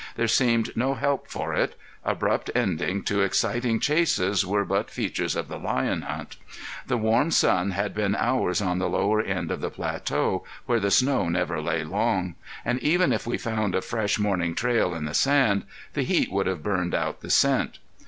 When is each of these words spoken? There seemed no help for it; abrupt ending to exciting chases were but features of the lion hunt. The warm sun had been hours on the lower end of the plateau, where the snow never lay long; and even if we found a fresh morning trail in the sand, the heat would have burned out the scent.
There 0.15 0.27
seemed 0.27 0.75
no 0.75 0.95
help 0.95 1.27
for 1.27 1.53
it; 1.53 1.77
abrupt 2.03 2.49
ending 2.55 3.03
to 3.03 3.21
exciting 3.21 3.79
chases 3.79 4.43
were 4.43 4.65
but 4.65 4.89
features 4.89 5.35
of 5.35 5.47
the 5.47 5.59
lion 5.59 6.01
hunt. 6.01 6.37
The 6.87 6.97
warm 6.97 7.29
sun 7.29 7.69
had 7.69 7.93
been 7.93 8.15
hours 8.15 8.63
on 8.63 8.79
the 8.79 8.89
lower 8.89 9.21
end 9.21 9.51
of 9.51 9.61
the 9.61 9.69
plateau, 9.69 10.43
where 10.65 10.79
the 10.79 10.89
snow 10.89 11.29
never 11.29 11.61
lay 11.61 11.83
long; 11.83 12.33
and 12.65 12.79
even 12.79 13.13
if 13.13 13.27
we 13.27 13.37
found 13.37 13.75
a 13.75 13.81
fresh 13.83 14.17
morning 14.17 14.55
trail 14.55 14.95
in 14.95 15.05
the 15.05 15.13
sand, 15.13 15.65
the 15.93 16.01
heat 16.01 16.31
would 16.31 16.47
have 16.47 16.63
burned 16.63 16.95
out 16.95 17.21
the 17.21 17.29
scent. 17.29 17.77